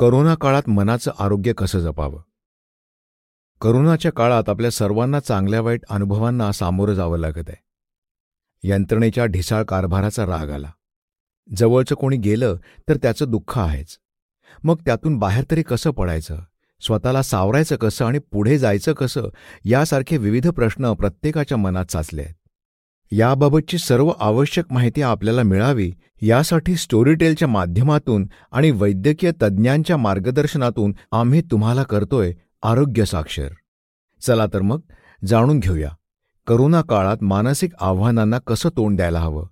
[0.00, 2.22] Corona काळात मनाचं आरोग्य कसं जपावं?
[3.60, 7.56] करोनाच्या काळात आपल्या सर्वांना चांगल्या वाईट अनुभवांना सामोरं जावं लागत आहे.
[8.62, 10.70] यंत्रणेच्या ढिसाळ कारभाराचा राग आला.
[11.56, 12.56] जवळचं कोणी गेलं
[12.88, 13.98] तर त्याचं दुःख आहेच.
[14.64, 16.38] मग त्यातून बाहेर तरी कसं पडायचं?
[16.80, 19.28] स्वतःला सावरायचं कसं आणि पुढे जायचं कसं?
[19.64, 22.34] यासारखे विविध प्रश्न प्रत्येकाच्या मनात साचले आहेत.
[23.12, 25.92] याबाबतची सर्व आवश्यक माहिती आपल्याला मिळावी
[26.22, 33.48] यासाठी स्टोरीटेलच्या माध्यमातून आणि वैद्यकीय तज्ज्ञांच्या मार्गदर्शनातून आम्ही तुम्हाला करतोय आरोग्य साक्षर.
[34.22, 34.80] चला तर मग
[35.24, 35.90] जाणून घेऊया.
[36.46, 39.46] करोना काळात मानसिक आव्हानांना कसं तोंड द्यायला हवं?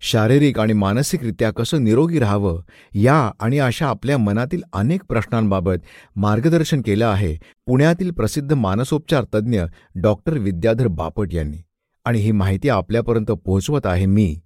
[0.00, 2.60] शारीरिक आणि मानसिकरित्या कसं निरोगी राहावं?
[2.94, 5.84] या आणि अशा आपल्या मनातील अनेक प्रश्नांबाबत
[6.16, 9.62] मार्गदर्शन केलं आहे पुण्यातील प्रसिद्ध मानसोपचार तज्ज्ञ
[9.94, 11.56] डॉक्टर विद्याधर बापट यांनी.
[12.06, 14.40] आणि ही माहिती आपल्यापर्यंत पोहोचवत आहे मी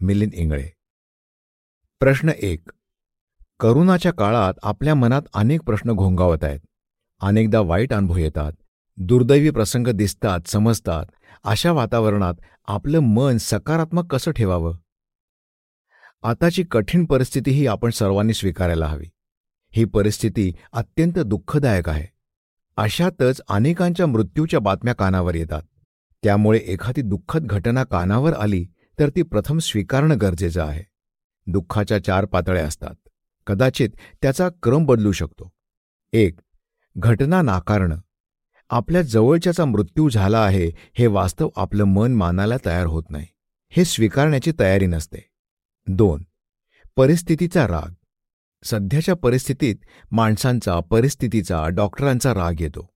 [0.00, 0.70] मिलिंद इंगळे.
[2.00, 2.68] प्रश्न एक.
[3.60, 6.60] करोनाच्या काळात आपल्या मनात अनेक प्रश्न घोंगावत आहेत.
[7.20, 8.52] अनेकदा वाईट अनुभव येतात.
[8.96, 11.06] दुर्दैवी प्रसंग दिसतात समजतात.
[11.44, 12.34] अशा वातावरणात
[12.68, 14.76] आपलं मन सकारात्मक कसं ठेवावं?
[16.22, 19.06] आताची कठीण परिस्थितीही आपण सर्वांनी स्वीकारायला हवी.
[19.70, 22.06] ही परिस्थिती अत्यंत दुःखदायक आहे.
[22.76, 25.62] अशातच अनेकांच्या मृत्यूच्या बातम्या कानावर येतात.
[26.24, 28.66] त्यामुळे एखादी दुःखद घटना कानावर आली
[28.98, 30.82] तर ती प्रथम स्वीकारणं गरजेचं आहे.
[31.46, 33.08] दुःखाच्या चार पातळ्या असतात.
[33.46, 33.88] कदाचित
[34.22, 35.52] त्याचा क्रम बदलू शकतो.
[36.12, 36.38] एक
[36.96, 37.96] घटना नाकारणं.
[38.70, 43.26] आपल्या जवळच्याचा मृत्यू झाला आहे हे वास्तव आपलं मन मानायला तयार होत नाही.
[43.68, 45.30] हे स्वीकारण्याची तयारी नसते.
[45.86, 46.22] दोन
[46.96, 47.94] परिस्थितीचा राग.
[48.64, 49.76] सध्याच्या परिस्थितीत
[50.10, 52.94] माणसांचा परिस्थितीचा डॉक्टरांचा राग येतो.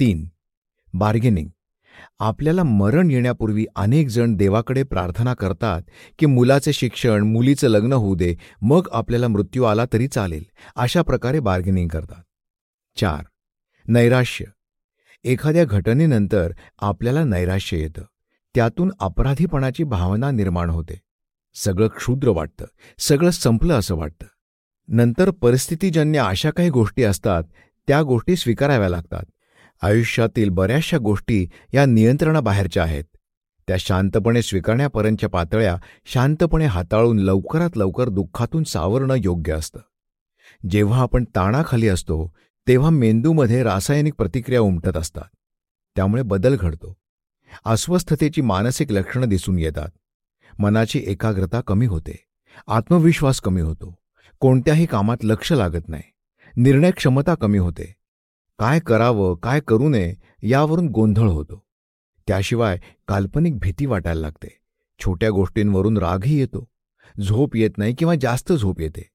[0.00, 0.28] तीन
[0.94, 1.48] बार्गेनिंग.
[2.18, 5.82] आपल्याला मरण येण्यापूर्वी अनेक जण देवाकडे प्रार्थना करतात
[6.18, 10.44] की मुलाचे शिक्षण मुलीचं लग्न होऊ दे मग आपल्याला मृत्यू आला तरी चालेल
[10.76, 12.22] अशा प्रकारे बार्गेनिंग करतात.
[12.98, 13.24] चार
[13.88, 14.44] नैराश्य.
[15.24, 18.02] एखाद्या घटनेनंतर आपल्याला नैराश्य येतं.
[18.54, 21.00] त्यातून अपराधीपणाची भावना निर्माण होते.
[21.54, 22.64] सगळं क्षुद्र वाटतं.
[22.98, 24.26] सगळं संपलं असं वाटतं.
[24.88, 27.42] नंतर परिस्थितीजन्य अशा काही गोष्टी असतात
[27.88, 29.24] त्या गोष्टी स्वीकाराव्या लागतात.
[29.82, 33.04] आयुष्यातील बऱ्याचशा गोष्टी या नियंत्रणाबाहेरच्या आहेत.
[33.68, 39.78] त्या शांतपणे स्वीकारण्यापर्यंतच्या पातळ्या शांतपणे हाताळून लवकरात लवकर दुःखातून सावरणं योग्य असतं.
[40.70, 42.32] जेव्हा आपण ताणाखाली असतो
[42.68, 45.36] तेव्हा मेंदूमध्ये रासायनिक प्रतिक्रिया उमटत असतात.
[45.96, 46.96] त्यामुळे बदल घडतो.
[47.64, 49.88] अस्वस्थतेची मानसिक लक्षणं दिसून येतात.
[50.58, 52.26] मनाची एकाग्रता कमी होते.
[52.66, 53.94] आत्मविश्वास कमी होतो.
[54.40, 56.02] कोणत्याही कामात लक्ष लागत नाही.
[56.56, 57.97] निर्णय क्षमता कमी होते.
[58.58, 61.66] काय करावं काय करू नये यावरून गोंधळ होतो.
[62.26, 64.58] त्याशिवाय काल्पनिक भीती वाटायला लागते.
[64.98, 66.68] छोट्या गोष्टींवरून रागही येतो.
[67.26, 69.10] झोप येत नाही किंवा जास्त झोप येते.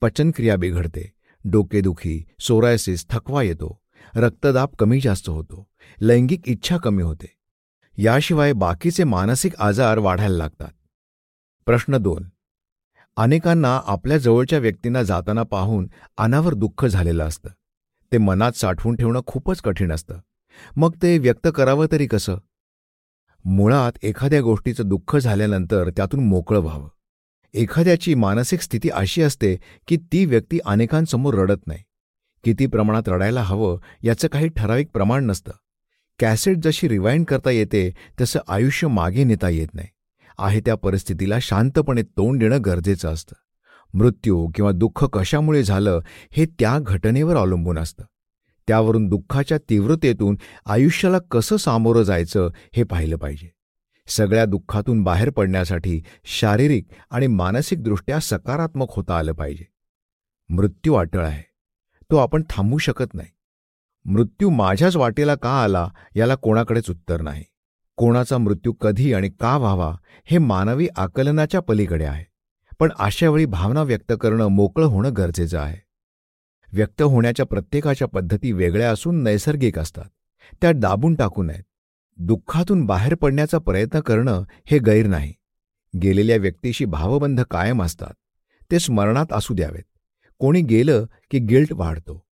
[0.00, 1.12] पचनक्रिया बिघडते.
[1.44, 3.80] डोकेदुखी सोरायसिस थकवा येतो.
[4.16, 5.68] रक्तदाब कमी जास्त होतो.
[6.00, 7.36] लैंगिक इच्छा कमी होते.
[7.98, 10.72] याशिवाय बाकीचे मानसिक आजार वाढायला लागतात.
[11.66, 12.24] प्रश्न दोन.
[13.16, 17.48] अनेकांना आपल्या जवळच्या व्यक्तींना जाताना पाहून अनावर दुःख झालेलं असतं.
[18.12, 20.18] ते मनात साठवून ठेवणं खूपच कठीण असतं.
[20.76, 22.36] मग ते व्यक्त करावं तरी कसं?
[23.44, 26.88] मुळात एखाद्या गोष्टीचं दुःख झाल्यानंतर त्यातून मोकळं व्हावं.
[27.54, 29.56] एखाद्याची मानसिक स्थिती अशी असते
[29.88, 31.80] की ती व्यक्ती अनेकांसमोर रडत नाही.
[32.44, 35.52] किती प्रमाणात रडायला हवं याचं काही ठराविक प्रमाण नसतं.
[36.18, 39.88] कॅसेट जशी रिवाइंड करता येते तसं आयुष्य मागे नेता येत नाही.
[40.38, 43.34] आहे त्या परिस्थितीला शांतपणे तोंड देणं गरजेचं असतं.
[43.94, 48.04] मृत्यू किंवा दुःख कशामुळे झालं हे त्या घटनेवर अवलंबून असतं.
[48.68, 50.36] त्यावरून दुःखाच्या तीव्रतेतून
[50.66, 53.56] आयुष्याला कसं सामोरं जायचं हे पाहिलं पाहिजे.
[54.06, 59.64] सगळ्या दुःखातून बाहेर पडण्यासाठी शारीरिक आणि मानसिकदृष्ट्या सकारात्मक होता आलं पाहिजे.
[60.48, 61.42] मृत्यू अटळ आहे.
[62.10, 63.28] तो आपण थांबवू शकत नाही.
[64.04, 67.44] मृत्यू माझ्याच वाटेला का आला याला कोणाकडेच उत्तर नाही.
[67.96, 72.24] कोणाचा मृत्यू कधी आणि का व्हावा हे मानवी आकलनाच्या पलीकडे आहे.
[72.78, 75.76] पण अशावेळी भावना व्यक्त करणं मोकळं होणं गरजेचं आहे.
[76.72, 80.04] व्यक्त होण्याच्या प्रत्येकाच्या पद्धती वेगळ्या असून नैसर्गिक असतात.
[80.60, 81.62] त्या दाबून टाकू नयेत.
[82.16, 85.32] दुःखातून बाहेर पडण्याचा प्रयत्न करणं हे गैर नाही.
[86.02, 88.12] गेलेल्या व्यक्तीशी भावबंध कायम असतात.
[88.70, 89.84] ते स्मरणात असू द्यावेत.
[90.38, 92.26] कोणी गेलं की गिल्ट वाढतो.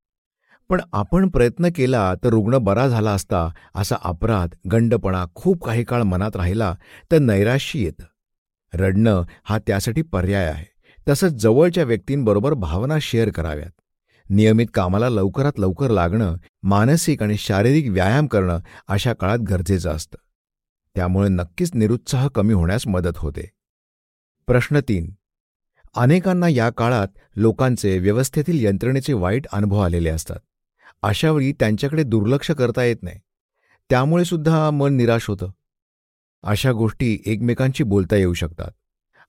[0.68, 6.02] पण आपण प्रयत्न केला तर रुग्ण बरा झाला असता असा अपराध गंडपणा खूप काही काळ
[6.02, 6.74] मनात राहिला
[7.12, 8.04] तर नैराश्य येतं.
[8.74, 10.64] रडणं हा त्यासाठी पर्याय आहे.
[11.08, 13.70] तसंच जवळच्या व्यक्तींबरोबर भावना शेअर कराव्यात.
[14.30, 20.16] नियमित कामाला लवकरात लवकर लागणं मानसिक आणि शारीरिक व्यायाम करणं अशा काळात गरजेचं असतं.
[20.94, 23.50] त्यामुळे नक्कीच निरुत्साह कमी होण्यास मदत होते.
[24.46, 25.10] प्रश्न तीन.
[25.96, 30.36] अनेकांना या काळात लोकांचे व्यवस्थेतील यंत्रणेचे वाईट अनुभव आलेले असतात.
[31.02, 33.20] अशावेळी त्यांच्याकडे दुर्लक्ष करता येत नाही.
[33.90, 35.50] त्यामुळे सुद्धा मन निराश होतं.
[36.44, 38.70] अशा गोष्टी एकमेकांशी बोलता येऊ शकतात.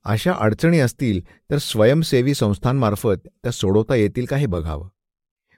[0.05, 1.21] अशा अडचणी असतील
[1.51, 4.89] तर स्वयंसेवी संस्थांमार्फत त्या सोडवता येतील का हे बघावं.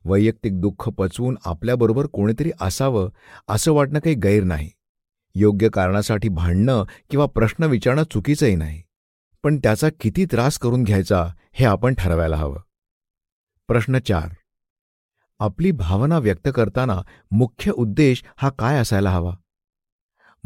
[0.06, 3.10] वैयक्तिक दुःख पचवून आपल्याबरोबर कोणीतरी असावं
[3.48, 4.70] असं वाटणं काही गैर नाही.
[5.36, 8.82] योग्य कारणासाठी भांडणं किंवा प्रश्न विचारणं चुकीचंही नाही.
[9.44, 12.60] पण त्याचा किती त्रास करून घ्यायचा हे आपण ठरवायला हवं.
[13.68, 14.30] प्रश्न चार.
[15.40, 17.02] आपली भावना व्यक्त करताना
[17.32, 19.36] मुख्य उद्देश हा काय असायला हवा?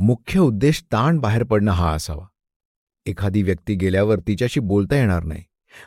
[0.03, 2.25] मुख्य उद्देश ताण बाहेर पडणं हा असावा.
[3.06, 5.44] एखादी व्यक्ती गेल्यावर तिच्याशी बोलता येणार नाही.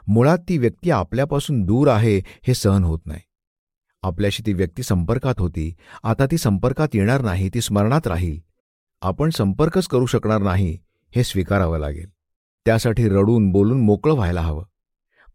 [0.09, 3.21] मुळात ती व्यक्ती आपल्यापासून दूर आहे हे सहन होत नाही.
[4.03, 5.75] आपल्याशी ती व्यक्ती संपर्कात होती.
[6.03, 8.41] आता ती संपर्कात येणार नाही ती स्मरणात राहील.
[9.03, 10.79] आपण संपर्कच करू शकणार नाही
[11.17, 12.09] हे स्वीकारावं लागेल.
[12.65, 14.65] त्यासाठी रडून बोलून मोकळं व्हायला हवं.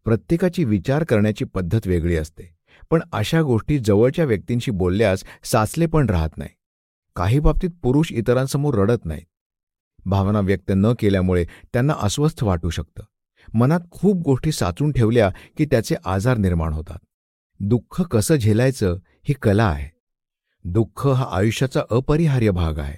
[0.04, 2.56] प्रत्येकाची विचार करण्याची पद्धत वेगळी असते.
[2.90, 6.50] पण अशा गोष्टी जवळच्या व्यक्तींशी बोलल्यास साचले पण राहत नाही.
[7.16, 9.26] काही बाबतीत पुरुष इतरांसमोर रडत नाहीत.
[10.04, 13.02] भावना व्यक्त न केल्यामुळे त्यांना अस्वस्थ वाटू शकतं.
[13.54, 16.98] मनात खूप गोष्टी साचून ठेवल्या की त्याचे आजार निर्माण होतात.
[17.60, 20.00] दुःख कसं झेलायचं ही कला आहे.
[20.64, 22.96] दुःख हा आयुष्याचा अपरिहार्य भाग आहे.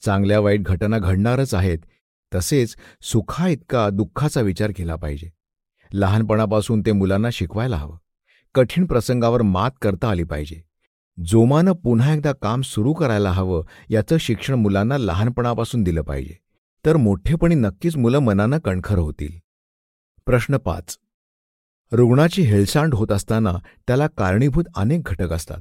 [0.00, 1.78] चांगल्या वाईट घटना घडणारच आहेत.
[2.34, 5.30] तसेच सुखा इतका दुःखाचा विचार केला पाहिजे.
[5.92, 7.96] लहानपणापासून ते मुलांना शिकवायला हवं.
[8.54, 10.65] कठीण प्रसंगावर मात करता आली पाहिजे.
[11.24, 16.34] जोमानं पुन्हा एकदा काम सुरू करायला हवं याचं शिक्षण मुलांना लहानपणापासून दिलं पाहिजे.
[16.86, 19.32] तर मोठेपणी नक्कीच मुलं मनानं कणखर होतील.
[20.26, 20.98] प्रश्न पाच.
[21.92, 23.52] रुग्णाची हेळसांड होत असताना
[23.86, 25.60] त्याला कारणीभूत अनेक घटक असतात.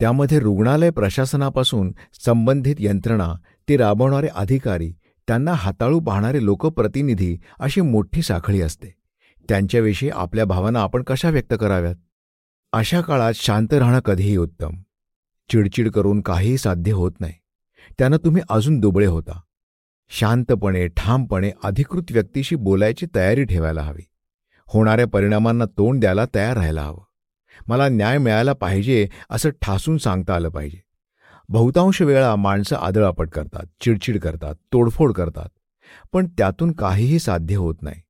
[0.00, 1.92] त्यामध्ये रुग्णालय प्रशासनापासून
[2.24, 3.34] संबंधित यंत्रणा
[3.68, 4.94] ते राबवणारे अधिकारी
[5.26, 8.94] त्यांना हाताळू पाहणारे लोकप्रतिनिधी अशी मोठी साखळी असते.
[9.48, 11.94] त्यांच्याविषयी आपल्या भावना आपण कशा व्यक्त कराव्यात?
[12.72, 14.70] अशा काळात शांत राहणं कधीही उत्तम.
[15.48, 17.32] चिडचिड करून काहीही साध्य होत नाही.
[17.98, 19.40] त्यानं तुम्ही अजून दुबळे होता.
[20.08, 24.02] शांतपणे ठामपणे अधिकृत व्यक्तीशी बोलायची तयारी ठेवायला हवी.
[24.66, 27.00] होणाऱ्या परिणामांना तोंड द्यायला तयार राहायला हवं.
[27.68, 30.82] मला न्याय मिळायला पाहिजे असं ठासून सांगता आलं पाहिजे.
[31.48, 35.48] बहुतांश वेळा माणसं आदळापट करतात चिडचिड करतात तोडफोड करतात.
[36.12, 38.02] पण त्यातून काहीही साध्य होत नाही.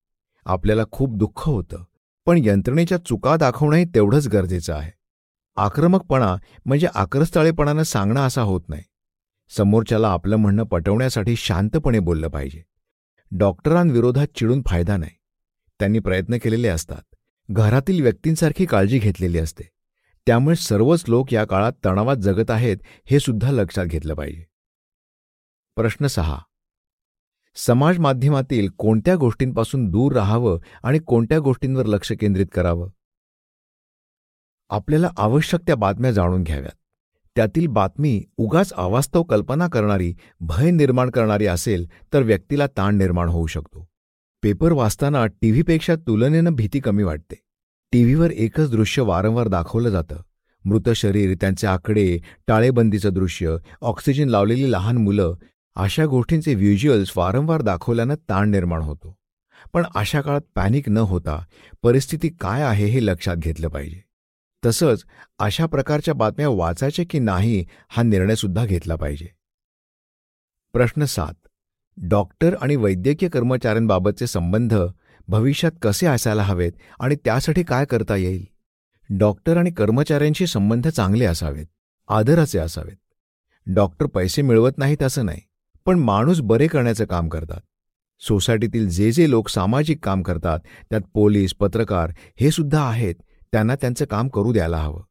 [0.45, 1.85] आपल्याला खूप दुःख होतं.
[2.29, 4.93] पण यंत्रणेच्या चुका दाखवणंही तेवढंच गरजेचं आहे.
[5.57, 8.83] आक्रमकपणा म्हणजे आक्रस्ताळेपणानं सांगणं असा होत नाही.
[9.57, 12.63] समोरच्याला आपलं म्हणणं पटवण्यासाठी शांतपणे बोललं पाहिजे.
[13.31, 15.13] डॉक्टरांविरोधात चिडून फायदा नाही.
[15.79, 17.15] त्यांनी प्रयत्न केलेले असतात.
[17.51, 19.71] घरातील व्यक्तींसारखी काळजी घेतलेली असते.
[20.27, 22.77] त्यामुळे सर्वच लोक या काळात तणावात जगत आहेत
[23.07, 24.45] हे सुद्धा लक्षात घेतलं पाहिजे.
[25.77, 26.39] प्रश्न सहा.
[27.67, 32.89] समाज माध्यमातील कोणत्या गोष्टींपासून दूर राहावं आणि कोणत्या गोष्टींवर लक्ष केंद्रित करावं?
[34.69, 36.77] आपल्याला आवश्यक त्या बातम्या जाणून घ्याव्यात.
[37.37, 43.47] त्यातील बातमी उगाच अवास्तव कल्पना करणारी भय निर्माण करणारी असेल तर व्यक्तीला ताण निर्माण होऊ
[43.47, 43.89] शकतो.
[44.43, 47.43] पेपर वाचताना टीव्हीपेक्षा तुलनेनं भीती कमी वाटते.
[47.93, 50.17] टीव्हीवर एकच दृश्य वारंवार दाखवलं जातं.
[50.65, 55.35] मृत शरीर त्यांचे आकडे टाळेबंदीचं दृश्य ऑक्सिजन लावलेली लहान मुलं
[55.79, 59.19] अशा गोष्टींचे व्हिज्युअल्स वारंवार दाखवल्यानं ताण निर्माण होतो.
[59.73, 61.45] पण अशा काळात पॅनिक न होता
[61.83, 64.01] परिस्थिती काय आहे हे लक्षात घेतलं पाहिजे.
[64.67, 65.05] तसंच
[65.39, 69.27] अशा प्रकारच्या बातम्या वाचायच्या की नाही हा निर्णयसुद्धा घेतला पाहिजे.
[70.73, 71.49] प्रश्न सात.
[71.97, 74.75] डॉक्टर आणि वैद्यकीय कर्मचाऱ्यांबाबतचे संबंध
[75.29, 78.45] भविष्यात कसे असायला हवेत आणि त्यासाठी काय करता येईल?
[79.11, 81.67] डॉक्टर आणि कर्मचाऱ्यांशी संबंध चांगले असावेत
[82.09, 82.97] आदराचे असावेत.
[83.67, 85.41] डॉक्टर पैसे मिळवत नाहीत असं नाही.
[85.89, 87.61] पण माणूस बरे करण्याचं काम करतात.
[88.21, 90.59] सोसायटीतील जे जे लोक सामाजिक काम करतात
[90.91, 93.15] त्यात पोलीस पत्रकार हे सुद्धा आहेत
[93.53, 95.03] त्यांना त्यांचं काम करू द्यायला हवं.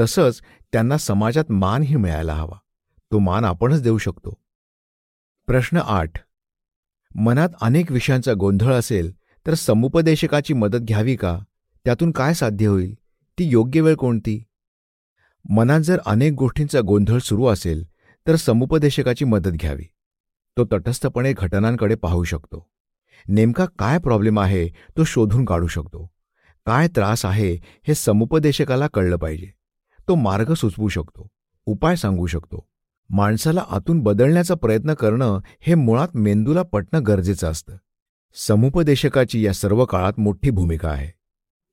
[0.00, 0.40] तसंच
[0.72, 2.58] त्यांना समाजात मानही मिळायला हवा.
[3.12, 4.34] तो मान आपणच देऊ शकतो.
[5.46, 6.12] प्रश्न आठ.
[7.14, 9.12] मनात अनेक विषयांचा गोंधळ असेल
[9.46, 11.38] तर समुपदेशकाची मदत घ्यावी का?
[11.84, 12.94] त्यातून काय साध्य होईल?
[13.38, 14.44] ती योग्य वेळ कोणती?
[15.50, 17.86] मनात जर अनेक गोष्टींचा गोंधळ सुरू असेल
[18.26, 19.84] तर समुपदेशकाची मदत घ्यावी.
[20.56, 22.70] तो तटस्थपणे घटनांकडे पाहू शकतो.
[23.28, 26.10] नेमका काय प्रॉब्लेम आहे तो शोधून काढू शकतो.
[26.66, 29.50] काय त्रास आहे हे समुपदेशकाला कळलं पाहिजे.
[30.08, 31.28] तो मार्ग सुचवू शकतो
[31.66, 32.68] उपाय सांगू शकतो.
[33.10, 37.76] माणसाला आतून बदलण्याचा प्रयत्न करणं हे मुळात मेंदूला पटणं गरजेचं असतं.
[38.34, 41.10] समुपदेशकाची या सर्व काळात मोठी भूमिका आहे.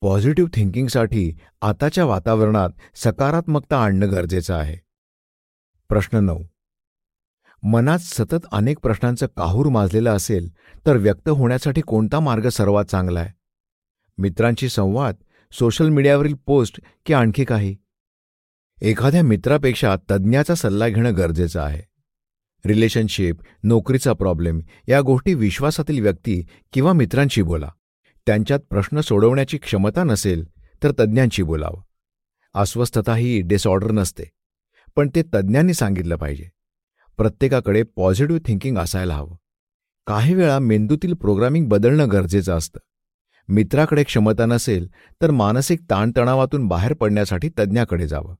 [0.00, 4.76] पॉझिटिव्ह थिंकिंगसाठी आताच्या वातावरणात सकारात्मकता आणणं गरजेचं आहे.
[5.88, 6.42] प्रश्न नऊ.
[7.62, 10.48] मनात सतत अनेक प्रश्नांचं काहूर माजलेलं असेल
[10.86, 13.30] तर व्यक्त होण्यासाठी कोणता मार्ग सर्वात चांगला आहे?
[14.18, 15.14] मित्रांशी संवाद
[15.52, 17.76] सोशल मीडियावरील पोस्ट की आणखी काही?
[18.82, 21.82] एखाद्या मित्रापेक्षा तज्ज्ञाचा सल्ला घेणं गरजेचं आहे.
[22.64, 27.70] रिलेशनशिप नोकरीचा प्रॉब्लेम या गोष्टी विश्वासातील व्यक्ती किंवा मित्रांशी बोला.
[28.26, 30.44] त्यांच्यात प्रश्न सोडवण्याची क्षमता नसेल
[30.82, 31.82] तर तज्ज्ञांशी बोलावं.
[32.54, 34.24] अस्वस्थता ही डिसऑर्डर नसते.
[34.96, 36.57] पण ते तज्ज्ञांनी सांगितलं पाहिजे.
[37.18, 39.36] प्रत्येकाकडे पॉझिटिव्ह थिंकिंग असायला हवं.
[40.06, 42.78] काही वेळा मेंदूतील प्रोग्रामिंग बदलणं गरजेचं असतं.
[43.48, 44.88] मित्राकडे क्षमता नसेल
[45.22, 48.34] तर मानसिक ताणतणावातून बाहेर पडण्यासाठी तज्ज्ञाकडे जावं.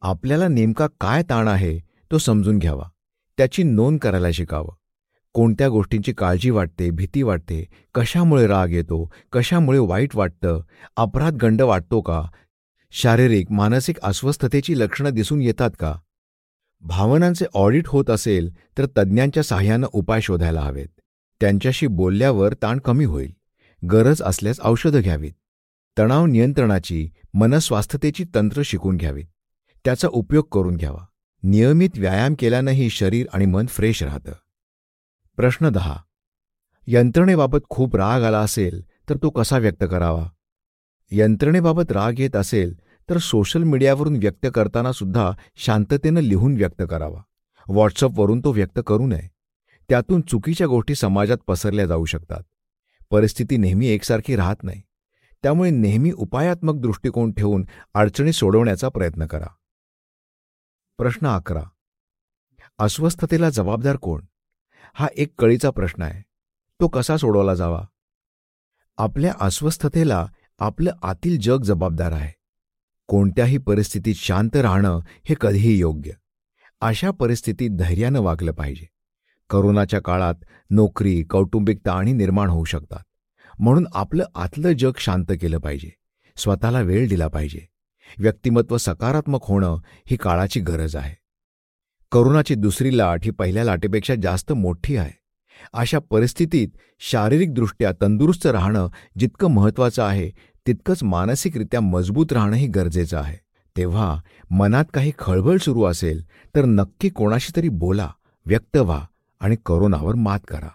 [0.00, 1.78] आपल्याला नेमका काय ताण आहे
[2.12, 2.84] तो समजून घ्यावा.
[3.38, 4.74] त्याची नोंद करायला शिकावं.
[5.32, 7.64] कोणत्या गोष्टींची काळजी वाटते भीती वाटते
[7.94, 10.60] कशामुळे राग येतो कशामुळे वाईट वाटतं
[10.96, 12.22] अपराध गंड वाटतो का
[12.90, 15.94] शारीरिक मानसिक अस्वस्थतेची लक्षणं दिसून येतात का
[16.80, 21.00] भावनांचे ऑडिट होत असेल तर तज्ज्ञांच्या साह्यानं उपाय शोधायला हवेत.
[21.40, 23.32] त्यांच्याशी बोलल्यावर ताण कमी होईल.
[23.92, 25.32] गरज असल्यास औषधं घ्यावीत.
[25.98, 29.24] तणाव नियंत्रणाची मनस्वास्थतेची तंत्र शिकून घ्यावीत.
[29.84, 31.06] त्याचा उपयोग करून घ्यावा.
[31.42, 34.32] नियमित व्यायाम केल्यानंही शरीर आणि मन फ्रेश राहतं.
[35.36, 35.96] प्रश्न दहा.
[36.86, 40.28] यंत्रणेबाबत खूप राग आला असेल तर तो कसा व्यक्त करावा?
[41.10, 42.74] यंत्रणेबाबत राग येत असेल
[43.08, 47.22] तर सोशल मीडियावरून व्यक्त करताना सुद्धा शांततेनं लिहून व्यक्त करावा.
[47.68, 49.30] व्हॉट्सअपवरून तो व्यक्त करू नये.
[49.88, 52.42] त्यातून चुकीच्या गोष्टी समाजात पसरल्या जाऊ शकतात.
[53.10, 54.82] परिस्थिती नेहमी एकसारखी राहत नाही.
[55.42, 59.46] त्यामुळे नेहमी उपायात्मक दृष्टिकोन ठेवून अडचणी सोडवण्याचा प्रयत्न करा.
[60.98, 61.62] प्रश्न अकरा.
[62.78, 64.20] अस्वस्थतेला जबाबदार कोण?
[64.94, 66.22] हा एक कळीचा प्रश्न आहे.
[66.80, 67.82] तो कसा सोडवला जावा?
[68.98, 70.26] आपल्या अस्वस्थतेला
[70.58, 72.39] आपलं आतील जग जबाबदार आहे.
[73.10, 76.10] कोणत्याही परिस्थितीत शांत राहणं हे कधीही योग्य.
[76.80, 78.88] अशा परिस्थितीत धैर्यानं वागलं पाहिजे.
[79.50, 80.34] करोनाच्या काळात
[80.70, 82.98] नोकरी कौटुंबिक ताणी निर्माण होऊ शकतात.
[83.58, 85.90] म्हणून आपलं आतलं जग शांत केलं पाहिजे.
[86.36, 87.60] स्वतःला वेळ दिला पाहिजे.
[88.18, 89.76] व्यक्तिमत्व सकारात्मक होणं
[90.06, 91.14] ही काळाची गरज आहे.
[92.12, 95.20] करोनाची दुसरी लाट ही पहिल्या लाटेपेक्षा जास्त मोठी आहे.
[95.72, 96.68] अशा परिस्थितीत
[97.00, 98.88] शारीरिकदृष्ट्या तंदुरुस्त राहणं
[99.18, 100.30] जितकं महत्त्वाचं आहे
[100.66, 103.36] तितकंच मानसिकरित्या मजबूत राहणंही गरजेचं आहे.
[103.76, 106.22] तेव्हा मनात काही खळबळ सुरू असेल
[106.56, 108.08] तर नक्की कोणाशी तरी बोला
[108.46, 109.04] व्यक्त व्हा
[109.40, 110.70] आणि करोनावर मात करा.